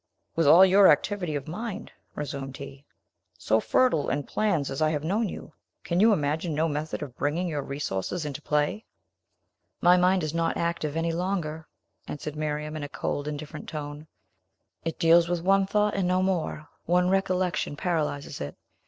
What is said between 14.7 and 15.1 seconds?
"It